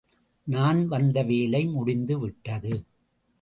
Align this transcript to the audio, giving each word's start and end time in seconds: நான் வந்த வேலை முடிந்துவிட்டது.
நான் 0.47 0.87
வந்த 0.87 1.23
வேலை 1.23 1.65
முடிந்துவிட்டது. 1.65 2.83